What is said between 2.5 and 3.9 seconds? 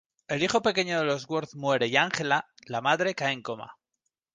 la madre cae en coma.